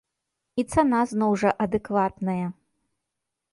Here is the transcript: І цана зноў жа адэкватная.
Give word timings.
І 0.63 0.63
цана 0.75 1.01
зноў 1.11 1.31
жа 1.43 1.53
адэкватная. 1.67 2.41